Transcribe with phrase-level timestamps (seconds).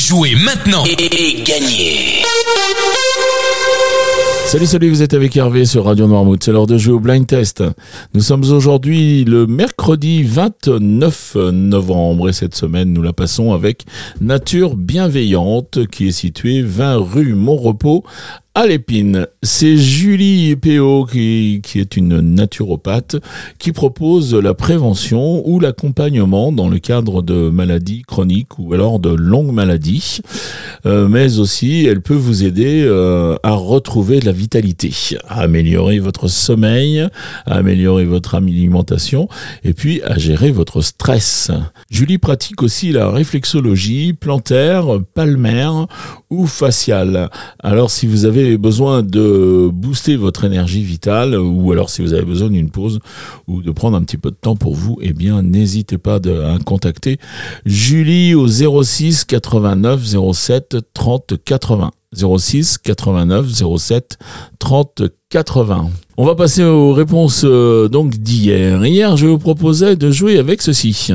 [0.00, 2.22] Jouez maintenant et, gagnez
[4.46, 6.42] Salut, salut, vous êtes avec Hervé sur Radio Noirmouth.
[6.42, 7.62] C'est l'heure de jouer au blind test.
[8.14, 13.84] Nous sommes aujourd'hui le mercredi 29 novembre et cette semaine, nous la passons avec
[14.22, 18.02] Nature Bienveillante qui est située 20 rue Montrepos
[18.60, 19.26] à l'épine.
[19.42, 23.16] C'est Julie Péot qui, qui est une naturopathe
[23.58, 29.08] qui propose la prévention ou l'accompagnement dans le cadre de maladies chroniques ou alors de
[29.14, 30.20] longues maladies.
[30.84, 34.92] Euh, mais aussi, elle peut vous aider euh, à retrouver de la vitalité,
[35.26, 37.08] à améliorer votre sommeil,
[37.46, 39.26] à améliorer votre alimentation
[39.64, 41.50] et puis à gérer votre stress.
[41.90, 44.84] Julie pratique aussi la réflexologie plantaire,
[45.14, 45.86] palmaire
[46.28, 47.30] ou faciale.
[47.62, 52.24] Alors si vous avez besoin de booster votre énergie vitale ou alors si vous avez
[52.24, 53.00] besoin d'une pause
[53.46, 56.58] ou de prendre un petit peu de temps pour vous, eh bien n'hésitez pas à
[56.64, 57.18] contacter
[57.64, 61.90] Julie au 06 89 07 30 80.
[62.12, 63.46] 06 89
[63.78, 64.18] 07
[64.58, 65.90] 30 80.
[66.16, 68.84] On va passer aux réponses euh, donc d'hier.
[68.84, 71.12] Hier, je vous proposais de jouer avec ceci.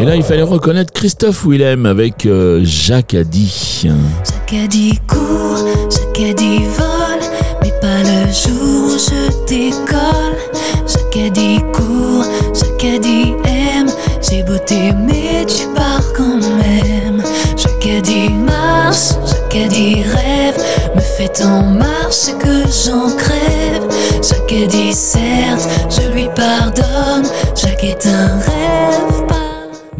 [0.00, 3.82] Et là, il fallait reconnaître Christophe Willem avec euh, Jacques Addy.
[3.84, 5.58] Jacques Addy court,
[5.90, 7.20] Jacques Addy vole,
[7.60, 10.38] mais pas le jour où je décolle.
[10.86, 13.90] Jacques Addy court, Jacques Addy aime,
[14.26, 17.22] j'ai beau t'aimer, tu pars quand même.
[17.58, 20.56] Jacques Addy marche, Jacques Addy rêve,
[20.96, 23.82] me fait en marche que j'en crève.
[24.22, 28.59] Jacques Addy certes, je lui pardonne, Jacques est un rêve.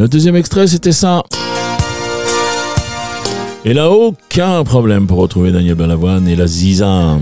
[0.00, 1.22] Le deuxième extrait, c'était ça.
[3.66, 7.18] Et là, aucun problème pour retrouver Daniel Balavoine et la Ziza.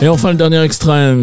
[0.00, 1.14] Et enfin le dernier extrait.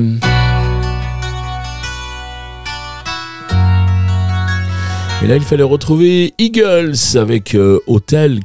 [5.24, 8.42] Et là, il fallait retrouver Eagles avec euh, Hotel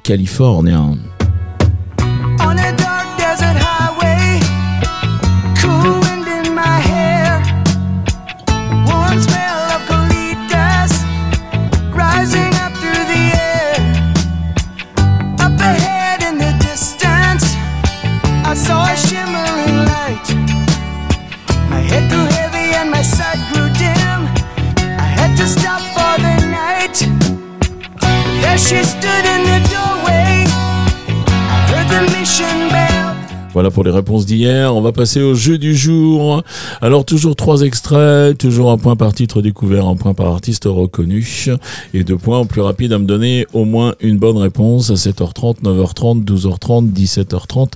[33.53, 34.75] Voilà pour les réponses d'hier.
[34.75, 36.43] On va passer au jeu du jour.
[36.81, 41.47] Alors toujours trois extraits, toujours un point par titre découvert, un point par artiste reconnu.
[41.95, 45.63] Et deux points plus rapides à me donner au moins une bonne réponse à 7h30,
[45.63, 47.71] 9h30, 12h30, 17h30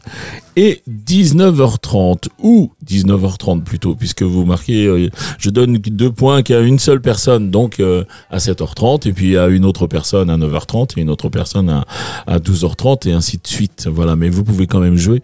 [0.57, 6.79] et 19h30 ou 19h30 plutôt puisque vous marquez euh, je donne deux points qu'à une
[6.79, 11.01] seule personne donc euh, à 7h30 et puis à une autre personne à 9h30 et
[11.01, 11.85] une autre personne à,
[12.27, 13.89] à 12h30 et ainsi de suite.
[13.91, 15.23] Voilà mais vous pouvez quand même jouer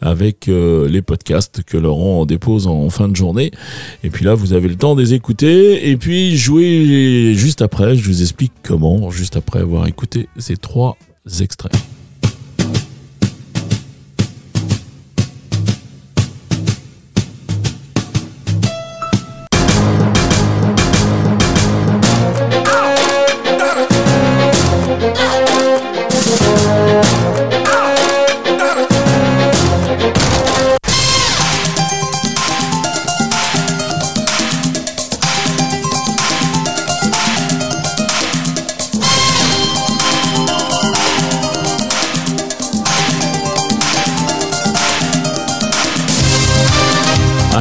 [0.00, 3.50] avec euh, les podcasts que Laurent dépose en, fin de journée.
[4.04, 7.96] Et puis là vous avez le temps de les écouter et puis jouer juste après.
[7.96, 10.96] Je vous explique comment juste après avoir écouté ces trois
[11.40, 11.72] extraits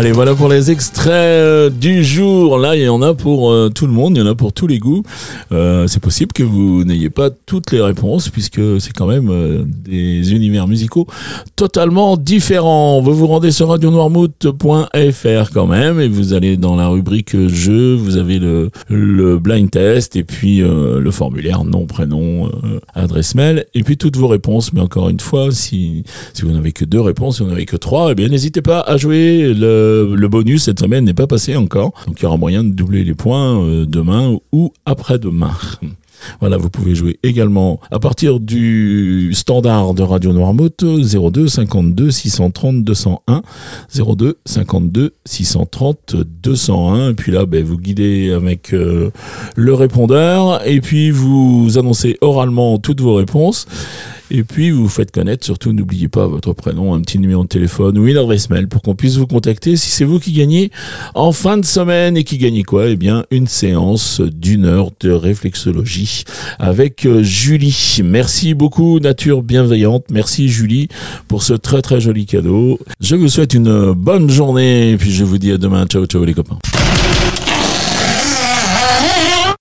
[0.01, 2.57] Allez, voilà pour les extraits euh, du jour.
[2.57, 4.51] Là, il y en a pour euh, tout le monde, il y en a pour
[4.51, 5.03] tous les goûts.
[5.51, 9.29] Euh, c'est possible que vous n'ayez pas toutes les réponses puisque c'est quand même
[9.67, 11.05] des univers musicaux
[11.55, 12.99] totalement différents.
[12.99, 18.17] Vous vous rendez sur radionoirmouth.fr quand même et vous allez dans la rubrique jeu, vous
[18.17, 22.49] avez le, le blind test et puis le formulaire nom, prénom,
[22.95, 24.73] adresse mail et puis toutes vos réponses.
[24.73, 27.77] Mais encore une fois, si, si vous n'avez que deux réponses, si vous n'avez que
[27.77, 31.55] trois, eh bien n'hésitez pas à jouer le le bonus cette semaine n'est pas passé
[31.55, 31.93] encore.
[32.07, 35.51] Donc il y aura moyen de doubler les points euh, demain ou après-demain.
[36.39, 42.83] Voilà, vous pouvez jouer également à partir du standard de Radio Noirmouth 02 52 630
[42.83, 43.41] 201
[43.95, 49.09] 02 52 630 201 et puis là ben, vous guidez avec euh,
[49.55, 53.65] le répondeur et puis vous annoncez oralement toutes vos réponses
[54.33, 55.45] et puis, vous vous faites connaître.
[55.45, 58.81] Surtout, n'oubliez pas votre prénom, un petit numéro de téléphone ou une adresse mail pour
[58.81, 60.71] qu'on puisse vous contacter si c'est vous qui gagnez
[61.15, 62.87] en fin de semaine et qui gagnez quoi?
[62.87, 66.23] Eh bien, une séance d'une heure de réflexologie
[66.59, 67.99] avec euh, Julie.
[68.03, 70.05] Merci beaucoup, Nature Bienveillante.
[70.11, 70.87] Merci, Julie,
[71.27, 72.79] pour ce très très joli cadeau.
[73.01, 75.85] Je vous souhaite une bonne journée et puis je vous dis à demain.
[75.87, 76.57] Ciao, ciao les copains.